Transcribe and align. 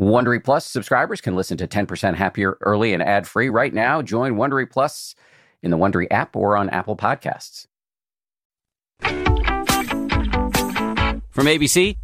Wondery 0.00 0.42
Plus 0.42 0.64
subscribers 0.64 1.20
can 1.20 1.36
listen 1.36 1.58
to 1.58 1.68
10% 1.68 2.14
Happier 2.14 2.56
early 2.62 2.94
and 2.94 3.02
ad 3.02 3.28
free 3.28 3.50
right 3.50 3.72
now. 3.72 4.00
Join 4.00 4.36
Wondery 4.36 4.68
Plus 4.70 5.14
in 5.62 5.70
the 5.70 5.76
Wondery 5.76 6.06
app 6.10 6.34
or 6.34 6.56
on 6.56 6.70
Apple 6.70 6.96
Podcasts. 6.96 7.66
From 11.30 11.46
ABC, 11.46 11.98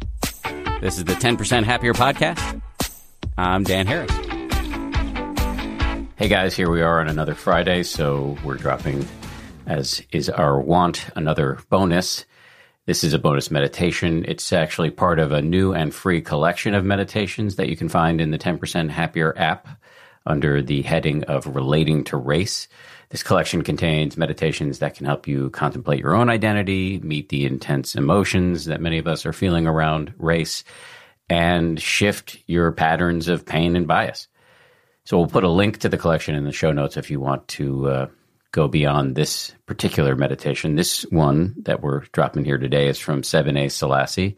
this 0.79 0.97
is 0.99 1.05
the 1.05 1.13
10% 1.13 1.63
Happier 1.63 1.93
podcast. 1.93 2.61
I'm 3.35 3.63
Dan 3.63 3.87
Harris. 3.87 4.11
Hey 6.17 6.27
guys, 6.27 6.55
here 6.55 6.69
we 6.69 6.83
are 6.83 6.99
on 6.99 7.07
another 7.07 7.33
Friday. 7.33 7.81
So 7.81 8.37
we're 8.43 8.57
dropping, 8.57 9.07
as 9.65 10.03
is 10.11 10.29
our 10.29 10.61
want, 10.61 11.09
another 11.15 11.57
bonus. 11.71 12.25
This 12.87 13.03
is 13.03 13.13
a 13.13 13.19
bonus 13.19 13.51
meditation. 13.51 14.23
It's 14.29 14.53
actually 14.53 14.91
part 14.91 15.19
of 15.19 15.33
a 15.33 15.41
new 15.41 15.73
and 15.73 15.93
free 15.93 16.21
collection 16.21 16.73
of 16.73 16.85
meditations 16.85 17.57
that 17.57 17.67
you 17.67 17.75
can 17.75 17.89
find 17.89 18.21
in 18.21 18.31
the 18.31 18.37
10% 18.37 18.89
Happier 18.89 19.37
app 19.37 19.67
under 20.25 20.61
the 20.61 20.83
heading 20.83 21.25
of 21.25 21.53
Relating 21.53 22.05
to 22.05 22.15
Race. 22.15 22.69
This 23.09 23.23
collection 23.23 23.61
contains 23.61 24.15
meditations 24.15 24.79
that 24.79 24.95
can 24.95 25.05
help 25.05 25.27
you 25.27 25.49
contemplate 25.49 25.99
your 25.99 26.15
own 26.15 26.29
identity, 26.29 26.99
meet 26.99 27.27
the 27.27 27.45
intense 27.45 27.93
emotions 27.93 28.63
that 28.65 28.79
many 28.79 28.99
of 28.99 29.07
us 29.07 29.25
are 29.25 29.33
feeling 29.33 29.67
around 29.67 30.13
race, 30.17 30.63
and 31.29 31.81
shift 31.81 32.37
your 32.47 32.71
patterns 32.71 33.27
of 33.27 33.45
pain 33.45 33.75
and 33.75 33.85
bias. 33.85 34.29
So 35.03 35.17
we'll 35.17 35.27
put 35.27 35.43
a 35.43 35.49
link 35.49 35.79
to 35.79 35.89
the 35.89 35.97
collection 35.97 36.35
in 36.35 36.45
the 36.45 36.53
show 36.53 36.71
notes 36.71 36.95
if 36.95 37.11
you 37.11 37.19
want 37.19 37.49
to 37.49 37.87
uh, 37.89 38.07
go 38.51 38.67
beyond 38.67 39.15
this 39.15 39.53
particular 39.65 40.15
meditation. 40.15 40.75
This 40.75 41.03
one 41.03 41.55
that 41.63 41.81
we're 41.81 42.01
dropping 42.11 42.45
here 42.45 42.57
today 42.57 42.87
is 42.87 42.99
from 42.99 43.21
Sebene 43.21 43.71
Selassie. 43.71 44.37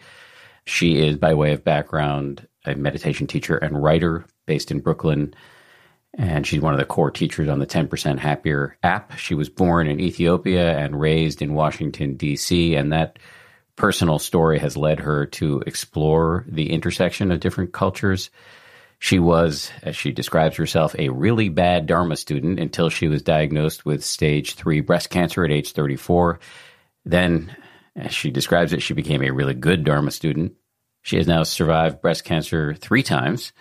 She 0.66 0.98
is, 0.98 1.18
by 1.18 1.34
way 1.34 1.54
of 1.54 1.64
background, 1.64 2.48
a 2.66 2.76
meditation 2.76 3.28
teacher 3.28 3.58
and 3.58 3.82
writer 3.82 4.26
based 4.46 4.72
in 4.72 4.80
Brooklyn. 4.80 5.34
And 6.16 6.46
she's 6.46 6.62
one 6.62 6.74
of 6.74 6.80
the 6.80 6.86
core 6.86 7.12
teachers 7.12 7.50
on 7.50 7.60
the 7.60 7.68
10% 7.68 8.18
Happier 8.18 8.78
app. 8.84 9.18
She 9.18 9.36
was 9.36 9.50
born 9.50 9.88
in 9.88 10.00
Ethiopia 10.00 10.78
and 10.78 11.00
raised 11.00 11.42
in 11.42 11.54
Washington, 11.54 12.16
D.C. 12.16 12.76
And 12.76 12.92
that 12.92 13.20
personal 13.76 14.20
story 14.20 14.60
has 14.60 14.76
led 14.76 15.00
her 15.00 15.26
to 15.28 15.64
explore 15.66 16.46
the 16.48 16.72
intersection 16.72 17.32
of 17.32 17.40
different 17.40 17.74
cultures 17.74 18.30
she 19.00 19.18
was, 19.18 19.72
as 19.82 19.96
she 19.96 20.12
describes 20.12 20.58
herself, 20.58 20.94
a 21.00 21.10
really 21.10 21.48
bad 21.48 21.86
Dharma 21.86 22.18
student 22.18 22.60
until 22.60 22.90
she 22.90 23.08
was 23.08 23.24
diagnosed 23.24 23.86
with 23.86 24.04
stage 24.04 24.56
three 24.56 24.82
breast 24.82 25.10
cancer 25.10 25.46
at 25.46 25.52
age 25.52 25.72
34. 25.72 26.40
Then, 27.06 27.56
as 27.96 28.14
she 28.14 28.30
describes 28.30 28.74
it, 28.74 28.82
she 28.82 28.94
became 28.94 29.24
a 29.24 29.32
really 29.32 29.54
good 29.54 29.86
Dharma 29.86 30.12
student. 30.12 30.54
She 31.02 31.16
has 31.16 31.28
now 31.28 31.44
survived 31.44 32.02
breast 32.02 32.26
cancer 32.26 32.74
three 32.74 33.02
times 33.02 33.54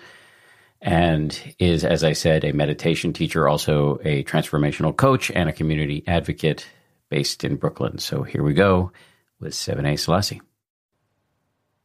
and 0.81 1.41
is, 1.61 1.85
as 1.85 2.03
I 2.03 2.15
said, 2.15 2.45
a 2.45 2.53
meditation 2.53 3.13
teacher, 3.13 3.49
also 3.49 4.01
a 4.05 4.25
transformational 4.25 4.97
coach 4.97 5.31
and 5.31 5.49
a 5.49 5.53
community 5.53 6.03
advocate 6.09 6.67
based 7.11 7.45
in 7.45 7.57
Brooklyn. 7.57 7.99
So 7.99 8.25
here 8.25 8.43
we 8.43 8.55
go 8.55 8.91
with 9.39 9.53
Sebene 9.53 9.99
Selassie. 9.99 10.43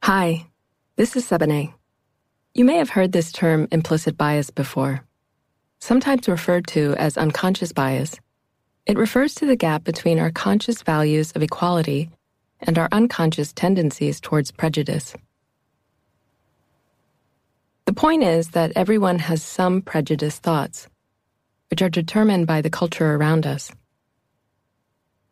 Hi, 0.02 0.48
this 0.96 1.16
is 1.16 1.26
Sebene. 1.30 1.74
You 2.56 2.66
may 2.66 2.78
have 2.78 2.92
heard 2.92 3.14
this 3.14 3.32
term 3.32 3.68
implicit 3.72 4.16
bias 4.16 4.52
before. 4.52 5.04
Sometimes 5.80 6.28
referred 6.28 6.68
to 6.68 6.94
as 7.00 7.18
unconscious 7.18 7.72
bias, 7.74 8.20
it 8.86 8.96
refers 8.96 9.34
to 9.36 9.48
the 9.48 9.56
gap 9.56 9.84
between 9.84 10.20
our 10.20 10.30
conscious 10.30 10.84
values 10.84 11.32
of 11.32 11.42
equality 11.42 12.12
and 12.60 12.78
our 12.78 12.90
unconscious 12.92 13.54
tendencies 13.54 14.22
towards 14.22 14.52
prejudice. 14.52 15.16
The 17.86 17.94
point 17.94 18.22
is 18.22 18.50
that 18.50 18.74
everyone 18.76 19.18
has 19.18 19.42
some 19.42 19.82
prejudiced 19.82 20.44
thoughts, 20.44 20.88
which 21.72 21.82
are 21.82 21.90
determined 21.90 22.46
by 22.46 22.62
the 22.62 22.70
culture 22.70 23.16
around 23.16 23.48
us. 23.48 23.72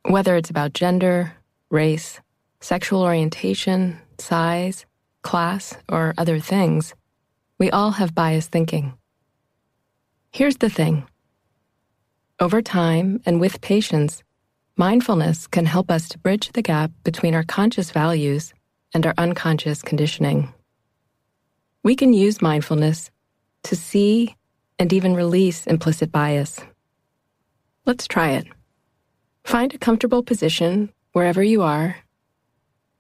Whether 0.06 0.36
it's 0.38 0.50
about 0.50 0.74
gender, 0.74 1.34
race, 1.70 2.20
sexual 2.62 3.04
orientation, 3.04 4.00
size, 4.18 4.88
class, 5.22 5.78
or 5.88 6.16
other 6.18 6.40
things, 6.40 6.96
we 7.62 7.70
all 7.70 7.92
have 7.92 8.16
biased 8.16 8.50
thinking. 8.50 8.92
Here's 10.32 10.58
the 10.58 10.70
thing 10.70 11.06
over 12.40 12.60
time 12.60 13.22
and 13.24 13.40
with 13.40 13.62
patience, 13.62 14.24
mindfulness 14.78 15.46
can 15.46 15.68
help 15.68 15.92
us 15.92 16.10
to 16.10 16.18
bridge 16.18 16.50
the 16.54 16.64
gap 16.64 16.90
between 17.04 17.36
our 17.36 17.44
conscious 17.44 17.92
values 17.92 18.52
and 18.96 19.06
our 19.06 19.14
unconscious 19.16 19.84
conditioning. 19.84 20.52
We 21.84 21.96
can 21.96 22.14
use 22.14 22.42
mindfulness 22.42 23.12
to 23.66 23.76
see 23.76 24.36
and 24.80 24.92
even 24.92 25.14
release 25.14 25.68
implicit 25.68 26.12
bias. 26.12 26.60
Let's 27.86 28.08
try 28.08 28.32
it. 28.32 28.48
Find 29.44 29.72
a 29.72 29.78
comfortable 29.78 30.24
position 30.24 30.92
wherever 31.12 31.44
you 31.44 31.62
are, 31.62 31.96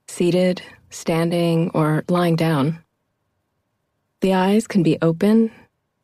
seated, 0.07 0.61
standing, 0.91 1.71
or 1.73 2.03
lying 2.07 2.35
down. 2.35 2.77
The 4.21 4.35
eyes 4.35 4.67
can 4.67 4.83
be 4.83 4.99
open 5.01 5.51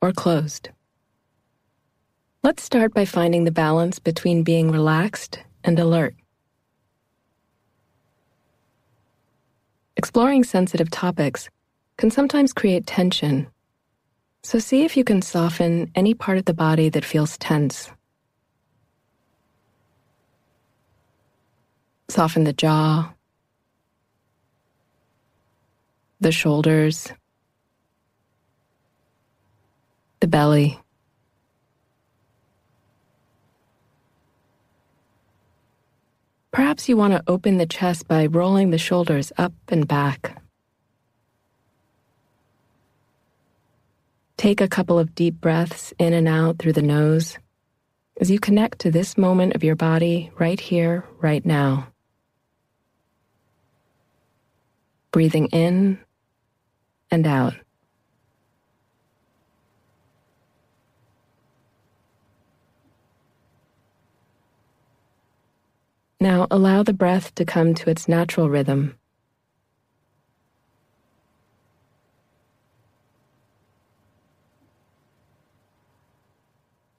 or 0.02 0.12
closed. 0.12 0.70
Let's 2.44 2.64
start 2.64 2.92
by 2.92 3.06
finding 3.06 3.44
the 3.44 3.52
balance 3.52 4.00
between 4.00 4.42
being 4.42 4.72
relaxed 4.72 5.38
and 5.64 5.78
alert. 5.78 6.16
Exploring 9.96 10.44
sensitive 10.46 10.90
topics 10.90 11.50
can 11.98 12.10
sometimes 12.10 12.54
create 12.54 12.88
tension, 12.88 13.48
so 14.42 14.58
see 14.58 14.84
if 14.84 14.98
you 14.98 15.04
can 15.04 15.22
soften 15.22 15.92
any 15.94 16.16
part 16.16 16.40
of 16.40 16.46
the 16.46 16.56
body 16.56 16.90
that 16.90 17.06
feels 17.06 17.38
tense. 17.38 17.92
Soften 22.10 22.46
the 22.46 22.54
jaw, 22.54 23.14
the 26.20 26.32
shoulders, 26.32 27.12
the 30.20 30.28
belly. 30.28 30.80
Perhaps 36.52 36.90
you 36.90 36.98
want 36.98 37.14
to 37.14 37.24
open 37.28 37.58
the 37.58 37.68
chest 37.68 38.08
by 38.08 38.26
rolling 38.26 38.72
the 38.72 38.78
shoulders 38.78 39.32
up 39.38 39.54
and 39.68 39.88
back. 39.88 40.42
Take 44.38 44.62
a 44.62 44.68
couple 44.68 44.98
of 44.98 45.14
deep 45.14 45.40
breaths 45.40 45.94
in 46.00 46.14
and 46.14 46.28
out 46.28 46.58
through 46.58 46.74
the 46.74 46.82
nose 46.82 47.38
as 48.20 48.32
you 48.32 48.40
connect 48.40 48.80
to 48.80 48.92
this 48.92 49.18
moment 49.18 49.54
of 49.54 49.64
your 49.64 49.76
body 49.76 50.32
right 50.40 50.60
here, 50.60 51.06
right 51.20 51.46
now. 51.46 51.88
Breathing 55.12 55.48
in 55.48 56.00
and 57.12 57.28
out. 57.28 57.54
Now 66.20 66.48
allow 66.50 66.82
the 66.82 66.94
breath 66.94 67.36
to 67.36 67.46
come 67.46 67.76
to 67.76 67.92
its 67.92 68.08
natural 68.08 68.50
rhythm. 68.50 68.98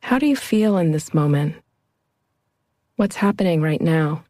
How 0.01 0.21
do 0.21 0.27
you 0.27 0.37
feel 0.37 0.79
in 0.79 0.93
this 0.93 1.12
moment? 1.12 1.56
What's 2.95 3.17
happening 3.17 3.61
right 3.61 3.81
now? 3.81 4.25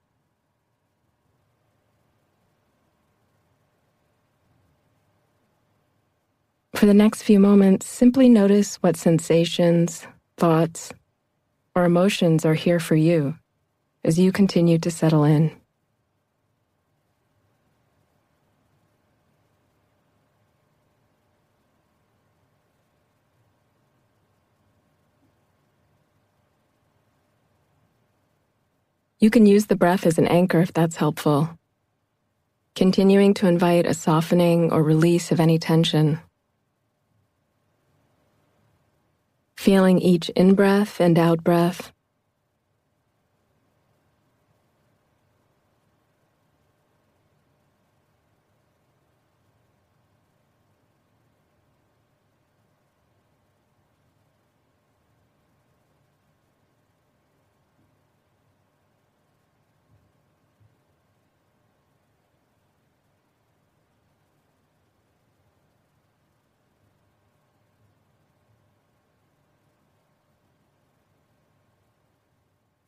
For 6.75 6.87
the 6.87 6.95
next 6.95 7.23
few 7.23 7.39
moments, 7.39 7.87
simply 7.87 8.29
notice 8.29 8.77
what 8.77 8.97
sensations, 8.97 10.07
thoughts, 10.39 10.93
or 11.75 11.85
emotions 11.85 12.47
are 12.47 12.55
here 12.55 12.81
for 12.81 12.97
you 12.97 13.37
as 14.05 14.19
you 14.19 14.33
continue 14.33 14.79
to 14.79 14.91
settle 14.91 15.25
in. 15.25 15.51
You 29.21 29.31
can 29.31 29.47
use 29.47 29.67
the 29.67 29.75
breath 29.75 30.07
as 30.07 30.17
an 30.19 30.29
anchor 30.29 30.61
if 30.61 30.73
that's 30.73 30.97
helpful. 30.97 31.59
Continuing 32.77 33.35
to 33.35 33.49
invite 33.49 33.85
a 33.85 33.95
softening 33.95 34.73
or 34.73 34.83
release 34.85 35.33
of 35.33 35.41
any 35.41 35.59
tension. 35.59 36.21
Feeling 39.57 39.99
each 39.99 40.29
in 40.31 40.55
breath 40.55 41.01
and 41.01 41.19
out 41.19 41.43
breath 41.43 41.93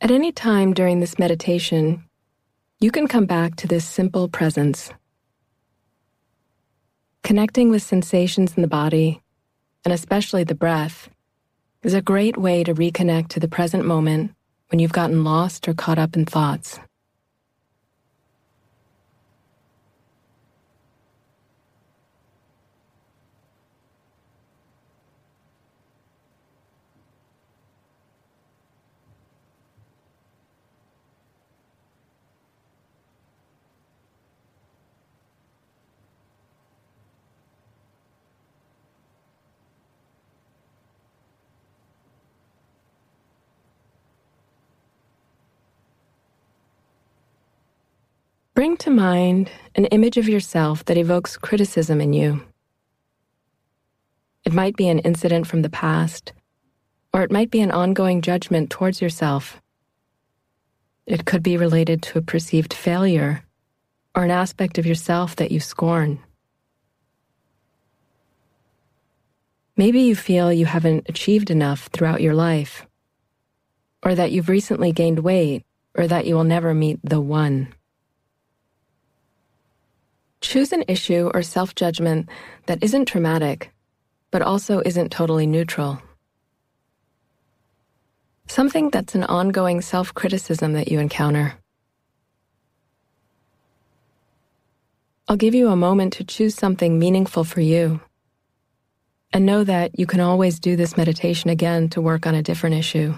At 0.02 0.11
any 0.11 0.32
time 0.32 0.73
during 0.73 1.00
this 1.00 1.19
meditation, 1.19 2.02
you 2.81 2.91
can 2.91 3.06
come 3.06 3.26
back 3.26 3.56
to 3.56 3.67
this 3.67 3.85
simple 3.85 4.29
presence. 4.29 4.91
Connecting 7.23 7.69
with 7.69 7.82
sensations 7.82 8.55
in 8.56 8.62
the 8.62 8.69
body, 8.69 9.20
and 9.85 9.93
especially 9.93 10.43
the 10.43 10.55
breath, 10.55 11.11
is 11.82 11.93
a 11.93 12.00
great 12.00 12.38
way 12.38 12.64
to 12.64 12.73
reconnect 12.73 13.29
to 13.29 13.41
the 13.41 13.49
present 13.49 13.85
moment 13.85 14.31
when 14.70 14.79
you've 14.79 14.94
gotten 14.94 15.23
lost 15.23 15.69
or 15.69 15.75
caught 15.75 15.99
up 15.99 16.17
in 16.17 16.25
thoughts. 16.25 16.81
Bring 48.61 48.77
to 48.77 48.91
mind 48.91 49.51
an 49.75 49.87
image 49.87 50.19
of 50.19 50.29
yourself 50.29 50.85
that 50.85 50.99
evokes 50.99 51.39
criticism 51.39 51.99
in 51.99 52.12
you. 52.12 52.45
It 54.45 54.53
might 54.53 54.77
be 54.77 54.87
an 54.91 54.99
incident 54.99 55.47
from 55.47 55.62
the 55.62 55.71
past, 55.71 56.35
or 57.15 57.23
it 57.23 57.33
might 57.33 57.51
be 57.51 57.62
an 57.62 57.71
ongoing 57.71 58.21
judgment 58.21 58.69
towards 58.69 59.01
yourself. 59.01 59.62
It 61.07 61.25
could 61.25 61.43
be 61.43 61.57
related 61.57 62.03
to 62.03 62.19
a 62.19 62.21
perceived 62.21 62.75
failure 62.75 63.45
or 64.15 64.25
an 64.25 64.31
aspect 64.31 64.77
of 64.77 64.85
yourself 64.85 65.37
that 65.37 65.51
you 65.51 65.59
scorn. 65.59 66.19
Maybe 69.75 70.03
you 70.03 70.15
feel 70.15 70.53
you 70.53 70.67
haven't 70.67 71.09
achieved 71.09 71.51
enough 71.51 71.89
throughout 71.95 72.21
your 72.21 72.35
life, 72.35 72.87
or 74.03 74.15
that 74.15 74.33
you've 74.33 74.51
recently 74.51 74.93
gained 74.93 75.21
weight, 75.21 75.65
or 75.95 76.07
that 76.07 76.27
you 76.27 76.35
will 76.35 76.45
never 76.45 76.75
meet 76.75 77.01
the 77.03 77.23
one. 77.23 77.73
Choose 80.40 80.72
an 80.72 80.84
issue 80.88 81.31
or 81.34 81.42
self 81.42 81.75
judgment 81.75 82.28
that 82.66 82.82
isn't 82.82 83.06
traumatic, 83.06 83.72
but 84.31 84.42
also 84.42 84.81
isn't 84.84 85.10
totally 85.10 85.46
neutral. 85.46 86.00
Something 88.46 88.90
that's 88.90 89.14
an 89.14 89.25
ongoing 89.25 89.81
self 89.81 90.14
criticism 90.14 90.72
that 90.72 90.90
you 90.90 90.98
encounter. 90.98 91.54
I'll 95.28 95.37
give 95.37 95.54
you 95.54 95.69
a 95.69 95.76
moment 95.76 96.14
to 96.14 96.25
choose 96.25 96.56
something 96.56 96.98
meaningful 96.98 97.44
for 97.44 97.60
you. 97.60 98.00
And 99.32 99.46
know 99.46 99.62
that 99.62 99.96
you 99.96 100.06
can 100.06 100.19
always 100.19 100.58
do 100.58 100.75
this 100.75 100.96
meditation 100.96 101.50
again 101.50 101.88
to 101.90 102.00
work 102.00 102.26
on 102.26 102.34
a 102.34 102.42
different 102.42 102.75
issue. 102.75 103.14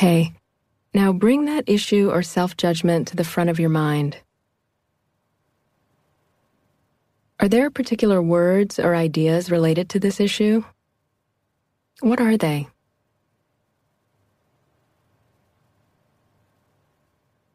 Okay, 0.00 0.32
now 0.94 1.12
bring 1.12 1.44
that 1.44 1.64
issue 1.66 2.08
or 2.10 2.22
self 2.22 2.56
judgment 2.56 3.08
to 3.08 3.16
the 3.16 3.22
front 3.22 3.50
of 3.50 3.60
your 3.60 3.68
mind. 3.68 4.16
Are 7.38 7.48
there 7.50 7.68
particular 7.68 8.22
words 8.22 8.78
or 8.78 8.94
ideas 8.94 9.50
related 9.50 9.90
to 9.90 10.00
this 10.00 10.18
issue? 10.18 10.64
What 12.00 12.18
are 12.18 12.38
they? 12.38 12.68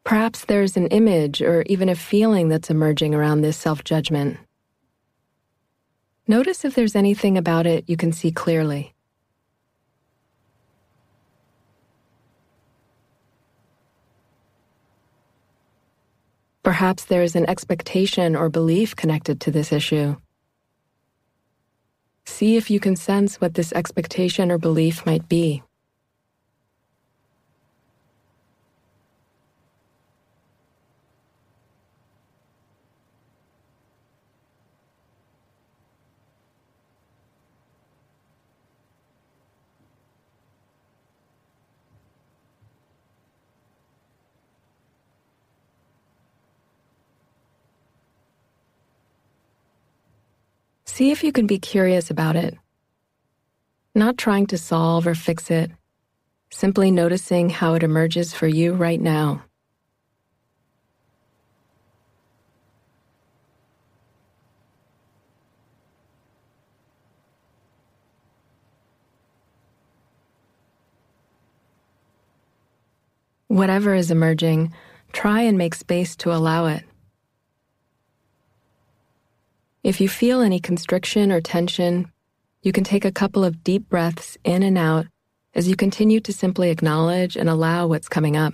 Perhaps 0.04 0.44
there's 0.44 0.76
an 0.76 0.86
image 0.86 1.42
or 1.42 1.62
even 1.62 1.88
a 1.88 1.96
feeling 1.96 2.48
that's 2.48 2.70
emerging 2.70 3.12
around 3.12 3.40
this 3.40 3.56
self 3.56 3.82
judgment. 3.82 4.38
Notice 6.28 6.64
if 6.64 6.76
there's 6.76 6.94
anything 6.94 7.36
about 7.36 7.66
it 7.66 7.82
you 7.88 7.96
can 7.96 8.12
see 8.12 8.30
clearly. 8.30 8.94
Perhaps 16.66 17.04
there 17.04 17.22
is 17.22 17.36
an 17.36 17.48
expectation 17.48 18.34
or 18.34 18.48
belief 18.48 18.96
connected 18.96 19.40
to 19.42 19.52
this 19.52 19.70
issue. 19.70 20.16
See 22.24 22.56
if 22.56 22.72
you 22.72 22.80
can 22.80 22.96
sense 22.96 23.40
what 23.40 23.54
this 23.54 23.72
expectation 23.72 24.50
or 24.50 24.58
belief 24.58 25.06
might 25.06 25.28
be. 25.28 25.62
See 50.96 51.10
if 51.10 51.22
you 51.22 51.30
can 51.30 51.46
be 51.46 51.58
curious 51.58 52.10
about 52.10 52.36
it. 52.36 52.56
Not 53.94 54.16
trying 54.16 54.46
to 54.46 54.56
solve 54.56 55.06
or 55.06 55.14
fix 55.14 55.50
it, 55.50 55.70
simply 56.48 56.90
noticing 56.90 57.50
how 57.50 57.74
it 57.74 57.82
emerges 57.82 58.32
for 58.32 58.46
you 58.46 58.72
right 58.72 58.98
now. 58.98 59.44
Whatever 73.48 73.94
is 73.94 74.10
emerging, 74.10 74.72
try 75.12 75.42
and 75.42 75.58
make 75.58 75.74
space 75.74 76.16
to 76.16 76.32
allow 76.32 76.64
it. 76.68 76.84
If 79.86 80.00
you 80.00 80.08
feel 80.08 80.40
any 80.40 80.58
constriction 80.58 81.30
or 81.30 81.40
tension, 81.40 82.10
you 82.60 82.72
can 82.72 82.82
take 82.82 83.04
a 83.04 83.12
couple 83.12 83.44
of 83.44 83.62
deep 83.62 83.88
breaths 83.88 84.36
in 84.42 84.64
and 84.64 84.76
out 84.76 85.06
as 85.54 85.68
you 85.68 85.76
continue 85.76 86.18
to 86.22 86.32
simply 86.32 86.70
acknowledge 86.70 87.36
and 87.36 87.48
allow 87.48 87.86
what's 87.86 88.08
coming 88.08 88.36
up. 88.36 88.52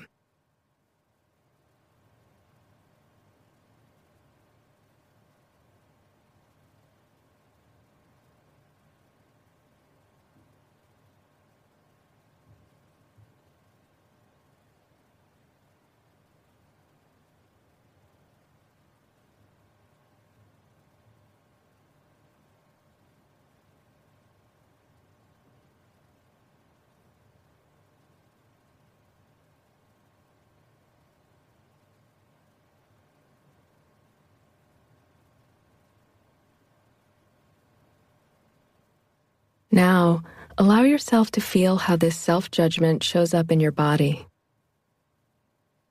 Now, 39.72 40.22
allow 40.58 40.82
yourself 40.82 41.30
to 41.32 41.40
feel 41.40 41.76
how 41.78 41.96
this 41.96 42.14
self 42.14 42.50
judgment 42.50 43.02
shows 43.02 43.32
up 43.32 43.50
in 43.50 43.58
your 43.58 43.72
body. 43.72 44.26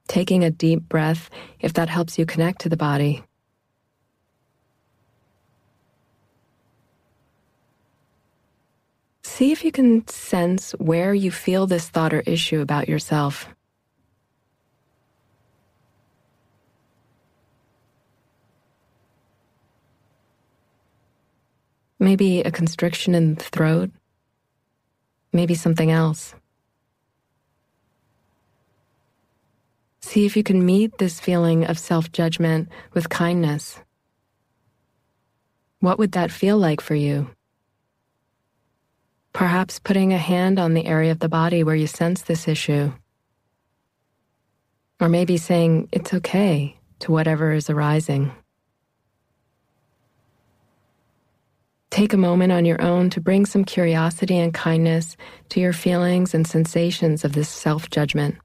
Taking 0.07 0.43
a 0.43 0.51
deep 0.51 0.87
breath 0.87 1.31
if 1.59 1.73
that 1.73 1.89
helps 1.89 2.19
you 2.19 2.27
connect 2.27 2.61
to 2.61 2.69
the 2.69 2.77
body. 2.77 3.23
See 9.23 9.51
if 9.51 9.65
you 9.65 9.71
can 9.71 10.07
sense 10.07 10.73
where 10.73 11.15
you 11.15 11.31
feel 11.31 11.65
this 11.65 11.89
thought 11.89 12.13
or 12.13 12.21
issue 12.27 12.61
about 12.61 12.87
yourself. 12.87 13.47
Maybe 22.01 22.41
a 22.41 22.49
constriction 22.49 23.13
in 23.13 23.35
the 23.35 23.43
throat. 23.43 23.91
Maybe 25.31 25.53
something 25.53 25.91
else. 25.91 26.33
See 30.01 30.25
if 30.25 30.35
you 30.35 30.41
can 30.41 30.65
meet 30.65 30.97
this 30.97 31.19
feeling 31.19 31.63
of 31.65 31.77
self 31.77 32.11
judgment 32.11 32.69
with 32.93 33.07
kindness. 33.09 33.79
What 35.79 35.99
would 35.99 36.13
that 36.13 36.31
feel 36.31 36.57
like 36.57 36.81
for 36.81 36.95
you? 36.95 37.29
Perhaps 39.31 39.77
putting 39.77 40.11
a 40.11 40.17
hand 40.17 40.57
on 40.57 40.73
the 40.73 40.87
area 40.87 41.11
of 41.11 41.19
the 41.19 41.29
body 41.29 41.63
where 41.63 41.75
you 41.75 41.85
sense 41.85 42.23
this 42.23 42.47
issue. 42.47 42.91
Or 44.99 45.07
maybe 45.07 45.37
saying, 45.37 45.89
it's 45.91 46.15
okay 46.15 46.79
to 47.01 47.11
whatever 47.11 47.51
is 47.51 47.69
arising. 47.69 48.31
Take 51.91 52.13
a 52.13 52.17
moment 52.17 52.53
on 52.53 52.63
your 52.63 52.81
own 52.81 53.09
to 53.09 53.19
bring 53.19 53.45
some 53.45 53.65
curiosity 53.65 54.39
and 54.39 54.53
kindness 54.53 55.17
to 55.49 55.59
your 55.59 55.73
feelings 55.73 56.33
and 56.33 56.47
sensations 56.47 57.25
of 57.25 57.33
this 57.33 57.49
self 57.49 57.89
judgment. 57.89 58.37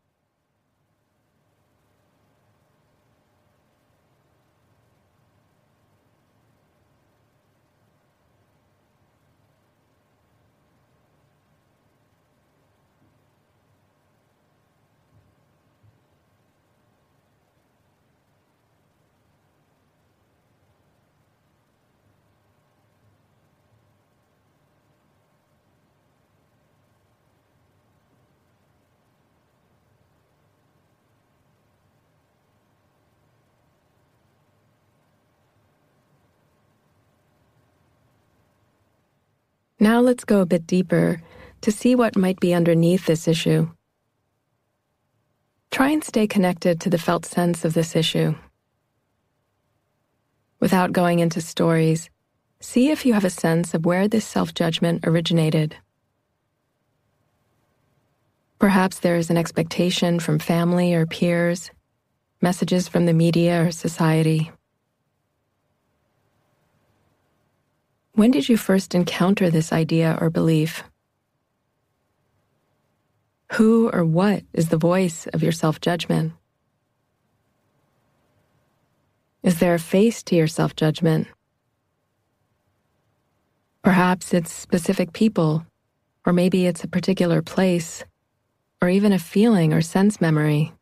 Now 39.79 40.01
let's 40.01 40.25
go 40.25 40.41
a 40.41 40.47
bit 40.47 40.67
deeper 40.67 41.21
to 41.61 41.71
see 41.71 41.95
what 41.95 42.17
might 42.17 42.41
be 42.41 42.55
underneath 42.55 43.05
this 43.05 43.29
issue. 43.29 43.69
Try 45.71 45.91
and 45.91 46.03
stay 46.03 46.27
connected 46.27 46.81
to 46.81 46.91
the 46.91 46.99
felt 46.99 47.27
sense 47.27 47.65
of 47.65 47.75
this 47.75 47.95
issue. 47.95 48.35
Without 50.61 50.93
going 50.93 51.19
into 51.19 51.43
stories, 51.43 52.09
see 52.61 52.91
if 52.91 53.05
you 53.05 53.13
have 53.13 53.27
a 53.27 53.31
sense 53.31 53.75
of 53.75 53.85
where 53.85 54.09
this 54.09 54.25
self 54.25 54.55
judgment 54.55 55.07
originated. 55.07 55.77
Perhaps 58.59 59.01
there 59.01 59.17
is 59.17 59.29
an 59.29 59.37
expectation 59.37 60.19
from 60.19 60.39
family 60.39 60.95
or 60.95 61.05
peers, 61.05 61.71
messages 62.41 62.89
from 62.89 63.05
the 63.05 63.13
media 63.13 63.67
or 63.67 63.71
society. 63.71 64.51
When 68.17 68.31
did 68.31 68.49
you 68.49 68.57
first 68.57 68.95
encounter 68.95 69.51
this 69.51 69.75
idea 69.75 70.17
or 70.19 70.31
belief? 70.31 70.83
Who 73.53 73.91
or 73.91 74.07
what 74.07 74.43
is 74.55 74.71
the 74.71 74.79
voice 74.79 75.27
of 75.35 75.43
your 75.43 75.53
self 75.53 75.83
judgment? 75.83 76.33
Is 79.43 79.59
there 79.59 79.75
a 79.75 79.79
face 79.79 80.23
to 80.25 80.35
your 80.35 80.47
self 80.47 80.75
judgment? 80.75 81.29
Perhaps 83.85 84.33
it's 84.33 84.51
specific 84.51 85.13
people, 85.13 85.67
or 86.25 86.33
maybe 86.33 86.65
it's 86.65 86.85
a 86.85 86.89
particular 86.89 87.43
place, 87.43 88.03
or 88.81 88.89
even 88.89 89.13
a 89.13 89.19
feeling 89.19 89.75
or 89.75 89.83
sense 89.83 90.23
memory. 90.23 90.73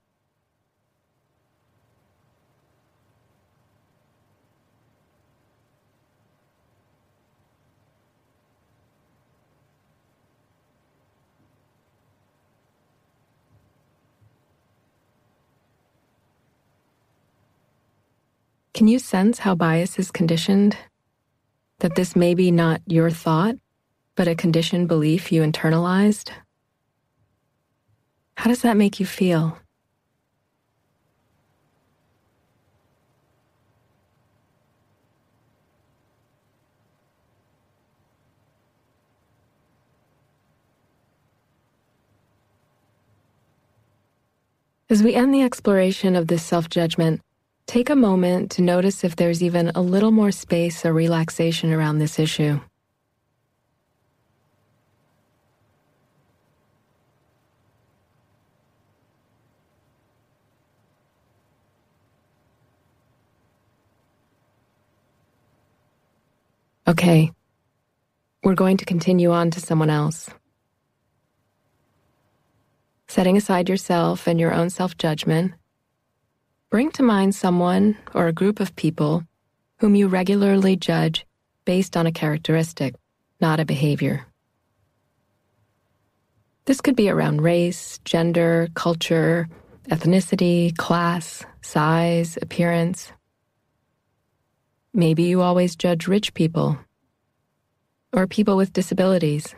Can 18.74 18.88
you 18.88 18.98
sense 18.98 19.38
how 19.38 19.54
bias 19.54 20.00
is 20.00 20.10
conditioned? 20.10 20.76
That 21.78 21.94
this 21.94 22.16
may 22.16 22.34
be 22.34 22.50
not 22.50 22.80
your 22.88 23.08
thought, 23.08 23.54
but 24.16 24.26
a 24.26 24.34
conditioned 24.34 24.88
belief 24.88 25.30
you 25.30 25.42
internalized? 25.42 26.32
How 28.36 28.50
does 28.50 28.62
that 28.62 28.76
make 28.76 28.98
you 28.98 29.06
feel? 29.06 29.56
As 44.90 45.04
we 45.04 45.14
end 45.14 45.32
the 45.32 45.42
exploration 45.42 46.16
of 46.16 46.26
this 46.26 46.42
self 46.42 46.68
judgment, 46.68 47.20
Take 47.66 47.90
a 47.90 47.96
moment 47.96 48.52
to 48.52 48.62
notice 48.62 49.04
if 49.04 49.16
there's 49.16 49.42
even 49.42 49.72
a 49.74 49.80
little 49.80 50.10
more 50.10 50.30
space 50.30 50.84
or 50.84 50.92
relaxation 50.92 51.72
around 51.72 51.98
this 51.98 52.18
issue. 52.18 52.60
Okay, 66.86 67.32
we're 68.42 68.54
going 68.54 68.76
to 68.76 68.84
continue 68.84 69.32
on 69.32 69.50
to 69.52 69.60
someone 69.60 69.88
else. 69.88 70.28
Setting 73.08 73.38
aside 73.38 73.70
yourself 73.70 74.26
and 74.26 74.38
your 74.38 74.52
own 74.52 74.68
self 74.68 74.98
judgment 74.98 75.54
Bring 76.74 76.90
to 76.90 77.04
mind 77.04 77.36
someone 77.36 77.96
or 78.14 78.26
a 78.26 78.32
group 78.32 78.58
of 78.58 78.74
people 78.74 79.22
whom 79.78 79.94
you 79.94 80.08
regularly 80.08 80.74
judge 80.74 81.24
based 81.64 81.96
on 81.96 82.04
a 82.04 82.10
characteristic, 82.10 82.96
not 83.40 83.60
a 83.60 83.64
behavior. 83.64 84.26
This 86.64 86.80
could 86.80 86.96
be 86.96 87.08
around 87.08 87.42
race, 87.42 88.00
gender, 88.04 88.66
culture, 88.74 89.48
ethnicity, 89.88 90.76
class, 90.76 91.44
size, 91.62 92.38
appearance. 92.42 93.12
Maybe 94.92 95.22
you 95.22 95.42
always 95.42 95.76
judge 95.76 96.08
rich 96.08 96.34
people 96.34 96.76
or 98.12 98.26
people 98.26 98.56
with 98.56 98.72
disabilities. 98.72 99.54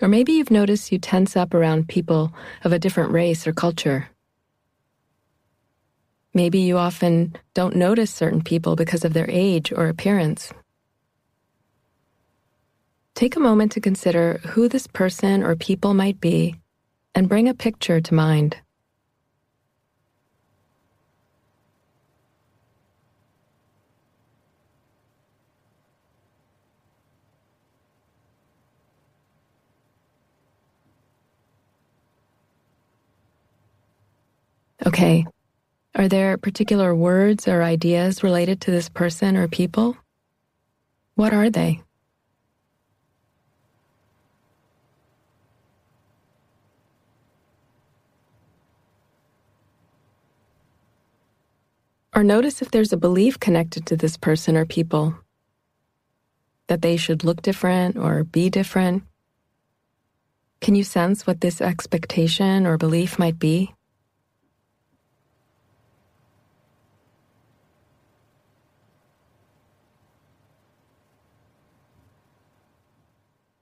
Or 0.00 0.08
maybe 0.08 0.32
you've 0.32 0.50
noticed 0.50 0.90
you 0.90 0.98
tense 0.98 1.36
up 1.36 1.52
around 1.52 1.90
people 1.90 2.32
of 2.64 2.72
a 2.72 2.78
different 2.78 3.12
race 3.12 3.46
or 3.46 3.52
culture. 3.52 4.09
Maybe 6.32 6.60
you 6.60 6.78
often 6.78 7.34
don't 7.54 7.74
notice 7.74 8.10
certain 8.12 8.42
people 8.42 8.76
because 8.76 9.04
of 9.04 9.12
their 9.12 9.28
age 9.28 9.72
or 9.72 9.88
appearance. 9.88 10.52
Take 13.14 13.36
a 13.36 13.40
moment 13.40 13.72
to 13.72 13.80
consider 13.80 14.40
who 14.50 14.68
this 14.68 14.86
person 14.86 15.42
or 15.42 15.56
people 15.56 15.92
might 15.92 16.20
be 16.20 16.54
and 17.14 17.28
bring 17.28 17.48
a 17.48 17.54
picture 17.54 18.00
to 18.00 18.14
mind. 18.14 18.56
Okay, 34.86 35.26
are 35.94 36.08
there 36.08 36.36
particular 36.38 36.94
words 36.94 37.48
or 37.48 37.62
ideas 37.62 38.22
related 38.22 38.60
to 38.62 38.70
this 38.70 38.88
person 38.88 39.36
or 39.36 39.48
people? 39.48 39.96
What 41.14 41.32
are 41.32 41.50
they? 41.50 41.82
Or 52.14 52.24
notice 52.24 52.60
if 52.60 52.70
there's 52.70 52.92
a 52.92 52.96
belief 52.96 53.40
connected 53.40 53.86
to 53.86 53.96
this 53.96 54.16
person 54.16 54.56
or 54.56 54.66
people 54.66 55.14
that 56.66 56.82
they 56.82 56.96
should 56.96 57.24
look 57.24 57.42
different 57.42 57.96
or 57.96 58.24
be 58.24 58.50
different. 58.50 59.02
Can 60.60 60.74
you 60.74 60.84
sense 60.84 61.26
what 61.26 61.40
this 61.40 61.60
expectation 61.60 62.66
or 62.66 62.78
belief 62.78 63.18
might 63.18 63.38
be? 63.38 63.74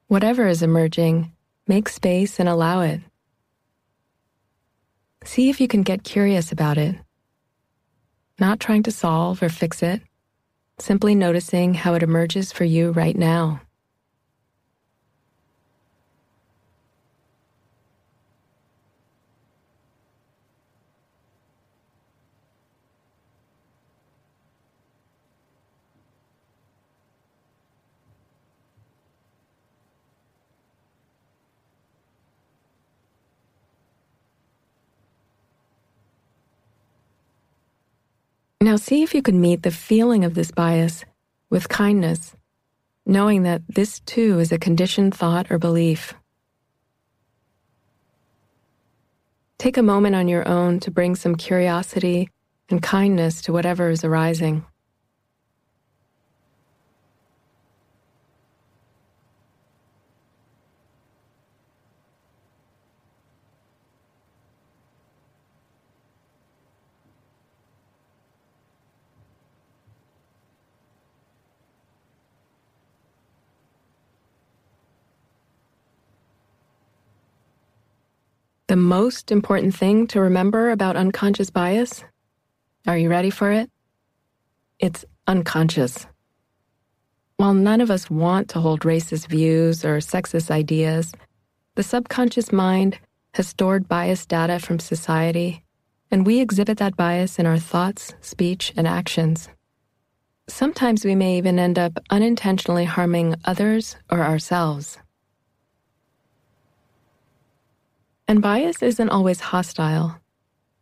Whatever 0.09 0.49
is 0.49 0.63
emerging, 0.63 1.33
make 1.67 1.87
space 1.87 2.41
and 2.41 2.49
allow 2.49 2.81
it. 2.81 3.03
See 5.23 5.51
if 5.51 5.61
you 5.61 5.69
can 5.69 5.83
get 5.83 6.03
curious 6.03 6.51
about 6.51 6.79
it. 6.79 6.97
Not 8.41 8.59
trying 8.59 8.85
to 8.85 8.91
solve 8.91 9.43
or 9.43 9.51
fix 9.51 9.83
it, 9.83 10.01
simply 10.79 11.15
noticing 11.15 11.75
how 11.75 11.93
it 11.93 12.03
emerges 12.03 12.53
for 12.53 12.65
you 12.65 12.93
right 12.93 13.15
now. 13.15 13.61
Now 38.61 38.75
see 38.75 39.05
if 39.05 39.15
you 39.15 39.23
can 39.23 39.41
meet 39.41 39.63
the 39.63 39.71
feeling 39.71 40.25
of 40.25 40.35
this 40.35 40.51
bias 40.51 41.05
with 41.49 41.69
kindness, 41.69 42.35
knowing 43.07 43.45
that 43.45 43.63
this 43.69 44.01
too 44.01 44.41
is 44.41 44.51
a 44.51 44.59
conditioned 44.59 45.15
thought 45.15 45.49
or 45.53 45.59
belief. 45.59 46.13
Take 49.59 49.77
a 49.77 49.83
moment 49.83 50.17
on 50.17 50.27
your 50.27 50.47
own 50.49 50.81
to 50.81 50.91
bring 50.91 51.15
some 51.15 51.37
curiosity 51.37 52.31
and 52.69 52.83
kindness 52.83 53.43
to 53.43 53.53
whatever 53.53 53.91
is 53.91 54.03
arising. 54.03 54.65
Most 78.79 79.31
important 79.31 79.75
thing 79.75 80.07
to 80.09 80.21
remember 80.21 80.71
about 80.71 80.97
unconscious 80.97 81.51
bias? 81.51 82.05
Are 82.87 82.97
you 82.97 83.11
ready 83.11 83.31
for 83.31 83.53
it? 83.53 83.71
It's 84.79 85.05
unconscious. 85.27 86.07
While 87.37 87.55
none 87.55 87.81
of 87.81 87.91
us 87.91 88.11
want 88.11 88.49
to 88.51 88.61
hold 88.61 88.81
racist 88.81 89.29
views 89.29 89.85
or 89.85 89.99
sexist 89.99 90.51
ideas, 90.51 91.13
the 91.75 91.83
subconscious 91.83 92.51
mind 92.53 92.99
has 93.35 93.49
stored 93.49 93.89
bias 93.89 94.27
data 94.27 94.59
from 94.59 94.79
society, 94.79 95.63
and 96.11 96.27
we 96.27 96.41
exhibit 96.41 96.79
that 96.79 96.97
bias 96.97 97.39
in 97.39 97.47
our 97.47 97.59
thoughts, 97.59 98.15
speech, 98.21 98.73
and 98.77 98.89
actions. 98.89 99.49
Sometimes 100.49 101.05
we 101.05 101.15
may 101.15 101.37
even 101.37 101.59
end 101.59 101.79
up 101.79 101.99
unintentionally 102.11 102.87
harming 102.87 103.37
others 103.45 103.97
or 104.11 104.23
ourselves. 104.23 104.99
And 108.29 108.43
bias 108.43 108.83
isn't 108.83 109.09
always 109.09 109.41
hostile. 109.41 110.21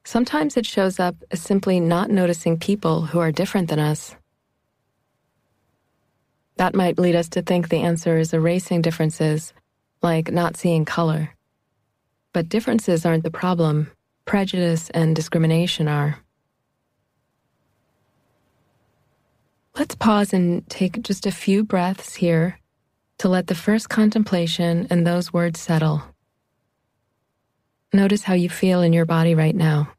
Sometimes 0.05 0.57
it 0.57 0.67
shows 0.67 0.99
up 0.99 1.15
as 1.31 1.41
simply 1.41 1.79
not 1.79 2.11
noticing 2.11 2.59
people 2.59 3.03
who 3.03 3.21
are 3.21 3.31
different 3.31 3.71
than 3.71 3.79
us. 3.79 4.17
That 6.57 6.75
might 6.75 6.99
lead 6.99 7.15
us 7.15 7.29
to 7.31 7.43
think 7.43 7.69
the 7.69 7.83
answer 7.83 8.19
is 8.19 8.35
erasing 8.35 8.83
differences, 8.83 9.53
like 10.03 10.33
not 10.33 10.57
seeing 10.57 10.85
color. 10.85 11.37
But 12.33 12.49
differences 12.49 13.07
aren't 13.07 13.23
the 13.23 13.31
problem, 13.31 13.93
prejudice 14.25 14.91
and 14.91 15.15
discrimination 15.15 15.87
are. 15.87 16.19
Let's 19.79 19.95
pause 19.95 20.33
and 20.33 20.69
take 20.69 21.01
just 21.03 21.27
a 21.27 21.31
few 21.31 21.63
breaths 21.63 22.17
here 22.17 22.59
to 23.19 23.29
let 23.29 23.47
the 23.47 23.55
first 23.55 23.89
contemplation 23.89 24.89
and 24.91 25.07
those 25.07 25.33
words 25.33 25.61
settle. 25.61 26.03
Notice 27.93 28.23
how 28.23 28.35
you 28.35 28.49
feel 28.49 28.83
in 28.83 28.93
your 28.93 29.07
body 29.07 29.35
right 29.35 29.55
now. 29.55 29.96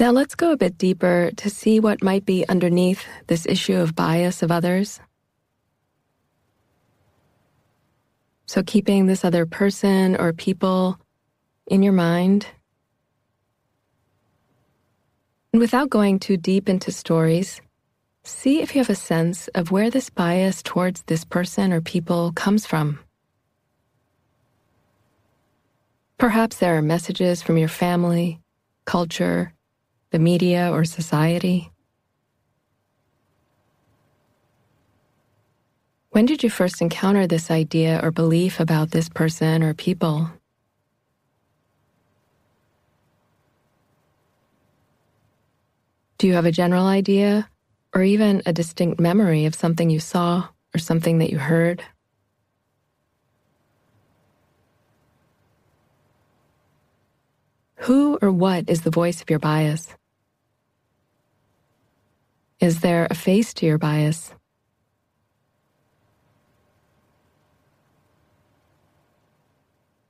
Now 0.00 0.12
let's 0.12 0.34
go 0.34 0.50
a 0.50 0.56
bit 0.56 0.78
deeper 0.78 1.30
to 1.36 1.50
see 1.50 1.78
what 1.78 2.02
might 2.02 2.24
be 2.24 2.48
underneath 2.48 3.04
this 3.26 3.44
issue 3.44 3.76
of 3.76 3.94
bias 3.94 4.42
of 4.42 4.50
others. 4.50 4.98
So, 8.46 8.62
keeping 8.62 9.04
this 9.04 9.26
other 9.26 9.44
person 9.44 10.16
or 10.16 10.32
people 10.32 10.98
in 11.66 11.82
your 11.82 11.92
mind. 11.92 12.46
And 15.52 15.60
without 15.60 15.90
going 15.90 16.18
too 16.18 16.38
deep 16.38 16.70
into 16.70 16.90
stories, 16.92 17.60
see 18.24 18.62
if 18.62 18.74
you 18.74 18.78
have 18.78 18.88
a 18.88 18.94
sense 18.94 19.48
of 19.48 19.70
where 19.70 19.90
this 19.90 20.08
bias 20.08 20.62
towards 20.62 21.02
this 21.02 21.26
person 21.26 21.74
or 21.74 21.82
people 21.82 22.32
comes 22.32 22.64
from. 22.64 23.00
Perhaps 26.16 26.56
there 26.56 26.78
are 26.78 26.82
messages 26.82 27.42
from 27.42 27.58
your 27.58 27.68
family, 27.68 28.40
culture, 28.86 29.52
the 30.10 30.18
media, 30.18 30.70
or 30.72 30.84
society? 30.84 31.70
When 36.10 36.26
did 36.26 36.42
you 36.42 36.50
first 36.50 36.82
encounter 36.82 37.26
this 37.26 37.50
idea 37.50 38.00
or 38.02 38.10
belief 38.10 38.58
about 38.58 38.90
this 38.90 39.08
person 39.08 39.62
or 39.62 39.74
people? 39.74 40.28
Do 46.18 46.26
you 46.26 46.34
have 46.34 46.46
a 46.46 46.52
general 46.52 46.86
idea 46.86 47.48
or 47.94 48.02
even 48.02 48.42
a 48.44 48.52
distinct 48.52 49.00
memory 49.00 49.46
of 49.46 49.54
something 49.54 49.88
you 49.88 50.00
saw 50.00 50.48
or 50.74 50.78
something 50.78 51.18
that 51.18 51.30
you 51.30 51.38
heard? 51.38 51.82
Who 57.76 58.18
or 58.20 58.30
what 58.30 58.68
is 58.68 58.82
the 58.82 58.90
voice 58.90 59.22
of 59.22 59.30
your 59.30 59.38
bias? 59.38 59.94
Is 62.60 62.80
there 62.80 63.06
a 63.10 63.14
face 63.14 63.54
to 63.54 63.66
your 63.66 63.78
bias? 63.78 64.34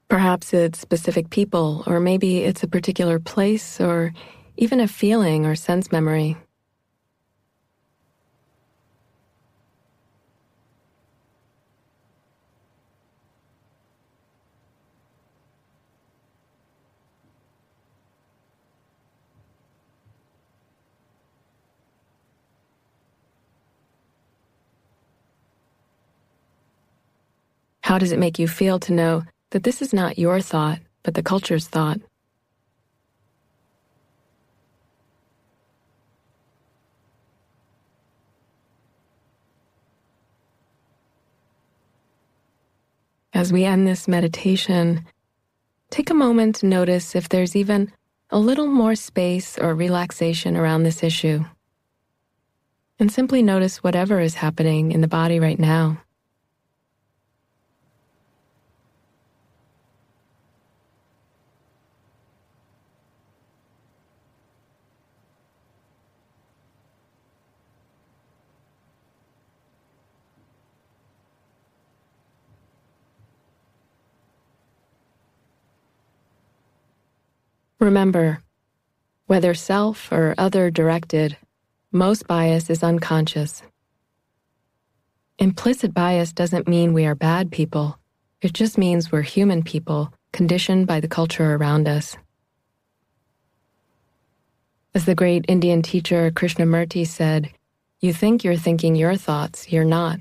Perhaps 0.09 0.53
it's 0.53 0.81
specific 0.81 1.31
people, 1.31 1.85
or 1.87 2.01
maybe 2.01 2.39
it's 2.39 2.65
a 2.65 2.69
particular 2.69 3.21
place, 3.21 3.81
or 3.81 4.13
even 4.57 4.81
a 4.81 4.89
feeling 4.89 5.47
or 5.47 5.55
sense 5.55 5.93
memory. 5.93 6.37
How 27.91 27.99
does 27.99 28.13
it 28.13 28.21
make 28.21 28.39
you 28.39 28.47
feel 28.47 28.79
to 28.79 28.93
know 28.93 29.25
that 29.51 29.65
this 29.65 29.83
is 29.83 29.93
not 29.93 30.17
your 30.17 30.41
thought, 30.41 30.79
but 31.03 31.15
the 31.15 31.25
culture's 31.25 31.67
thought? 31.67 31.99
As 43.35 43.53
we 43.53 43.65
end 43.65 43.89
this 43.89 44.07
meditation, 44.07 45.05
take 45.91 46.11
a 46.11 46.15
moment 46.15 46.55
to 46.61 46.67
notice 46.67 47.17
if 47.17 47.29
there's 47.29 47.57
even 47.57 47.91
a 48.31 48.39
little 48.39 48.69
more 48.69 48.95
space 48.95 49.59
or 49.59 49.75
relaxation 49.75 50.57
around 50.57 50.85
this 50.85 51.03
issue. 51.03 51.45
And 53.01 53.11
simply 53.11 53.43
notice 53.43 53.83
whatever 53.83 54.21
is 54.21 54.35
happening 54.35 54.93
in 54.93 55.01
the 55.01 55.09
body 55.09 55.41
right 55.41 55.59
now. 55.59 55.99
Remember, 77.81 78.43
whether 79.27 79.55
self 79.55 80.13
or 80.13 80.35
other 80.37 80.71
directed, 80.71 81.39
most 81.91 82.27
bias 82.27 82.69
is 82.69 82.83
unconscious. 82.83 83.63
Implicit 85.39 85.95
bias 85.95 86.35
doesn't 86.35 86.69
mean 86.69 86.93
we 86.93 87.07
are 87.07 87.15
bad 87.15 87.51
people. 87.51 87.99
It 88.43 88.53
just 88.53 88.77
means 88.77 89.11
we're 89.11 89.23
human 89.23 89.63
people 89.63 90.13
conditioned 90.31 90.87
by 90.89 91.01
the 91.01 91.09
culture 91.09 91.55
around 91.55 91.89
us. 91.89 92.19
As 94.95 95.07
the 95.07 95.15
great 95.15 95.47
Indian 95.49 95.81
teacher 95.81 96.31
Krishnamurti 96.31 97.07
said, 97.07 97.51
you 98.01 98.13
think 98.13 98.45
you're 98.45 98.57
thinking 98.57 98.95
your 98.95 99.17
thoughts, 99.17 99.73
you're 99.73 99.87
not. 99.87 100.21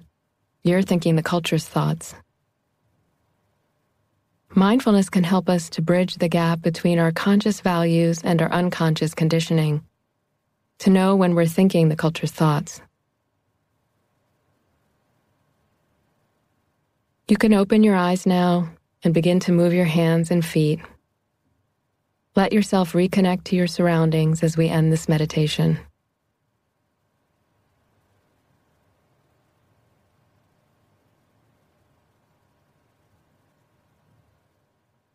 You're 0.63 0.82
thinking 0.82 1.17
the 1.17 1.24
culture's 1.24 1.67
thoughts. 1.67 2.15
Mindfulness 4.55 5.09
can 5.09 5.23
help 5.23 5.47
us 5.47 5.69
to 5.69 5.81
bridge 5.81 6.15
the 6.15 6.27
gap 6.27 6.62
between 6.62 6.97
our 6.97 7.12
conscious 7.12 7.62
values 7.62 8.21
and 8.23 8.41
our 8.41 8.51
unconscious 8.51 9.13
conditioning, 9.13 9.83
to 10.79 10.89
know 10.89 11.15
when 11.15 11.35
we're 11.35 11.45
thinking 11.45 11.89
the 11.89 11.95
culture's 11.95 12.31
thoughts. 12.31 12.81
You 17.27 17.38
can 17.38 17.53
open 17.53 17.83
your 17.83 17.95
eyes 17.95 18.25
now 18.25 18.69
and 19.03 19.13
begin 19.13 19.39
to 19.41 19.51
move 19.51 19.71
your 19.71 19.85
hands 19.85 20.31
and 20.31 20.43
feet. 20.43 20.79
Let 22.35 22.51
yourself 22.51 22.93
reconnect 22.93 23.43
to 23.45 23.55
your 23.55 23.67
surroundings 23.67 24.41
as 24.41 24.57
we 24.57 24.67
end 24.67 24.91
this 24.91 25.07
meditation. 25.07 25.79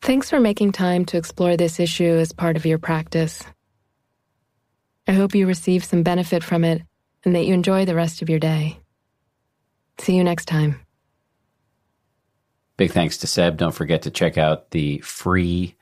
Thanks 0.05 0.29
for 0.29 0.39
making 0.39 0.73
time 0.73 1.07
to 1.07 1.17
explore 1.17 1.57
this 1.57 1.81
issue 1.81 2.05
as 2.05 2.31
part 2.31 2.59
of 2.59 2.67
your 2.67 2.77
practice. 2.77 3.43
I 5.09 5.13
hope 5.13 5.35
you 5.35 5.47
receive 5.47 5.83
some 5.83 6.03
benefit 6.03 6.45
from 6.45 6.63
it 6.63 6.83
and 7.25 7.35
that 7.35 7.47
you 7.47 7.55
enjoy 7.55 7.87
the 7.87 7.95
rest 7.95 8.21
of 8.21 8.29
your 8.29 8.39
day. 8.39 8.79
See 9.97 10.15
you 10.15 10.23
next 10.23 10.45
time. 10.45 10.79
Big 12.77 12.93
thanks 12.93 13.17
to 13.19 13.27
Seb. 13.27 13.57
Don't 13.57 13.75
forget 13.75 14.03
to 14.03 14.11
check 14.11 14.37
out 14.37 14.73
the 14.73 14.99
free 14.99 15.75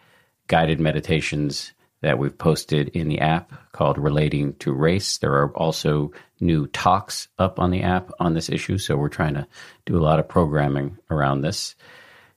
guided 0.46 0.78
meditations 0.78 1.72
that 2.00 2.16
we've 2.16 2.38
posted 2.38 2.90
in 2.90 3.08
the 3.08 3.18
app 3.18 3.72
called 3.72 3.98
Relating 3.98 4.54
to 4.58 4.72
Race. 4.72 5.18
There 5.18 5.32
are 5.32 5.50
also 5.56 6.12
new 6.38 6.68
talks 6.68 7.26
up 7.40 7.58
on 7.58 7.72
the 7.72 7.82
app 7.82 8.12
on 8.20 8.35
this 8.35 8.50
issue, 8.50 8.78
so 8.78 8.96
we're 8.96 9.08
trying 9.08 9.35
to 9.35 9.48
do 9.85 9.98
a 9.98 10.04
lot 10.04 10.20
of 10.20 10.28
programming 10.28 10.96
around 11.11 11.40
this. 11.40 11.74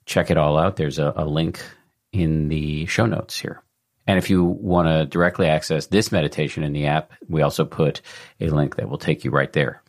Check 0.06 0.32
it 0.32 0.38
all 0.38 0.58
out. 0.58 0.76
There's 0.76 1.00
a, 1.00 1.14
a 1.16 1.26
link 1.26 1.62
in 2.12 2.48
the 2.48 2.86
show 2.86 3.06
notes 3.06 3.40
here. 3.40 3.62
And 4.08 4.18
if 4.18 4.30
you 4.30 4.44
want 4.44 4.88
to 4.88 5.06
directly 5.06 5.48
access 5.48 5.88
this 5.88 6.12
meditation 6.12 6.64
in 6.64 6.74
the 6.74 6.86
app, 6.86 7.12
we 7.28 7.42
also 7.42 7.66
put 7.66 8.02
a 8.40 8.50
link 8.50 8.76
that 8.76 8.88
will 8.88 9.00
take 9.00 9.26
you 9.26 9.32
right 9.32 9.52
there. 9.52 9.82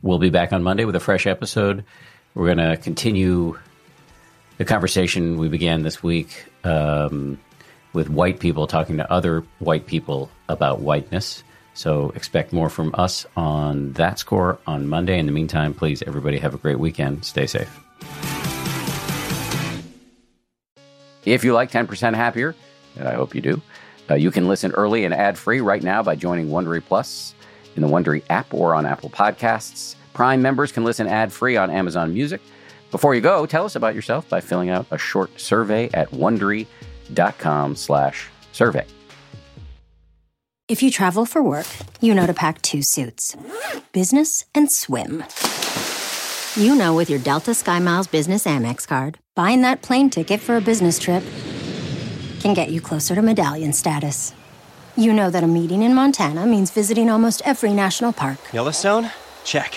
We'll 0.00 0.18
be 0.18 0.30
back 0.30 0.52
on 0.52 0.62
Monday 0.62 0.84
with 0.84 0.96
a 0.96 1.00
fresh 1.00 1.26
episode. 1.26 1.84
We're 2.34 2.54
going 2.54 2.70
to 2.70 2.76
continue 2.76 3.58
the 4.56 4.64
conversation 4.64 5.38
we 5.38 5.48
began 5.48 5.82
this 5.82 6.02
week 6.02 6.46
um, 6.64 7.38
with 7.92 8.08
white 8.08 8.40
people 8.40 8.66
talking 8.66 8.96
to 8.96 9.12
other 9.12 9.44
white 9.58 9.86
people 9.86 10.30
about 10.48 10.80
whiteness. 10.80 11.44
So 11.74 12.10
expect 12.10 12.52
more 12.52 12.68
from 12.68 12.94
us 12.94 13.26
on 13.36 13.92
that 13.92 14.18
score 14.18 14.58
on 14.66 14.88
Monday. 14.88 15.18
In 15.18 15.26
the 15.26 15.32
meantime, 15.32 15.74
please, 15.74 16.02
everybody 16.02 16.38
have 16.38 16.54
a 16.54 16.58
great 16.58 16.78
weekend. 16.78 17.24
Stay 17.24 17.46
safe. 17.46 17.80
If 21.24 21.44
you 21.44 21.52
like 21.52 21.70
10% 21.70 22.14
Happier, 22.14 22.54
and 22.96 23.08
I 23.08 23.14
hope 23.14 23.34
you 23.34 23.40
do, 23.40 23.62
uh, 24.10 24.14
you 24.14 24.30
can 24.30 24.48
listen 24.48 24.72
early 24.72 25.04
and 25.04 25.14
ad 25.14 25.38
free 25.38 25.60
right 25.60 25.82
now 25.82 26.02
by 26.02 26.16
joining 26.16 26.48
Wondery 26.48 26.84
Plus 26.84 27.34
in 27.76 27.82
the 27.82 27.88
Wondery 27.88 28.22
app 28.28 28.52
or 28.52 28.74
on 28.74 28.84
Apple 28.84 29.10
Podcasts. 29.10 29.94
Prime 30.12 30.42
members 30.42 30.72
can 30.72 30.84
listen 30.84 31.06
ad 31.06 31.32
free 31.32 31.56
on 31.56 31.70
Amazon 31.70 32.12
Music. 32.12 32.40
Before 32.90 33.14
you 33.14 33.20
go, 33.20 33.46
tell 33.46 33.64
us 33.64 33.76
about 33.76 33.94
yourself 33.94 34.28
by 34.28 34.40
filling 34.40 34.68
out 34.68 34.86
a 34.90 34.98
short 34.98 35.40
survey 35.40 35.88
at 35.94 36.10
wondery.com 36.10 37.76
slash 37.76 38.28
survey. 38.52 38.84
If 40.68 40.82
you 40.82 40.90
travel 40.90 41.26
for 41.26 41.42
work, 41.42 41.66
you 42.00 42.14
know 42.14 42.26
to 42.26 42.34
pack 42.34 42.62
two 42.62 42.82
suits 42.82 43.36
business 43.92 44.44
and 44.54 44.70
swim. 44.70 45.24
You 46.54 46.74
know, 46.74 46.94
with 46.94 47.08
your 47.08 47.18
Delta 47.18 47.52
SkyMiles 47.52 48.10
Business 48.10 48.44
Amex 48.44 48.86
card, 48.86 49.18
buying 49.34 49.62
that 49.62 49.80
plane 49.80 50.10
ticket 50.10 50.38
for 50.38 50.58
a 50.58 50.60
business 50.60 50.98
trip 50.98 51.24
can 52.40 52.52
get 52.52 52.70
you 52.70 52.78
closer 52.78 53.14
to 53.14 53.22
medallion 53.22 53.72
status. 53.72 54.34
You 54.94 55.14
know 55.14 55.30
that 55.30 55.42
a 55.42 55.46
meeting 55.46 55.82
in 55.82 55.94
Montana 55.94 56.44
means 56.44 56.70
visiting 56.70 57.08
almost 57.08 57.40
every 57.46 57.72
national 57.72 58.12
park. 58.12 58.38
Yellowstone? 58.52 59.10
Check. 59.44 59.74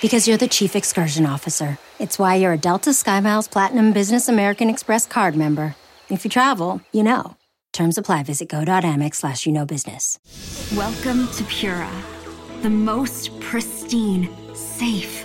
Because 0.00 0.26
you're 0.26 0.36
the 0.36 0.48
chief 0.48 0.74
excursion 0.74 1.24
officer. 1.24 1.78
It's 2.00 2.18
why 2.18 2.34
you're 2.34 2.54
a 2.54 2.58
Delta 2.58 2.90
SkyMiles 2.90 3.48
Platinum 3.48 3.92
Business 3.92 4.28
American 4.28 4.68
Express 4.68 5.06
card 5.06 5.36
member. 5.36 5.76
If 6.08 6.24
you 6.24 6.30
travel, 6.32 6.80
you 6.90 7.04
know. 7.04 7.36
Terms 7.72 7.96
apply. 7.96 8.24
Visit 8.24 8.48
go.amex 8.48 9.14
slash 9.14 9.46
you 9.46 9.52
know 9.52 9.64
business. 9.64 10.18
Welcome 10.76 11.28
to 11.34 11.44
Pura, 11.44 11.88
the 12.62 12.70
most 12.70 13.38
pristine, 13.38 14.28
safe, 14.52 15.24